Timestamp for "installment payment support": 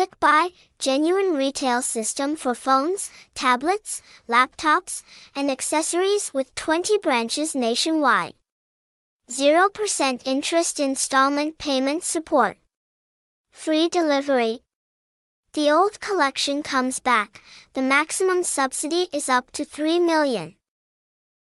10.80-12.56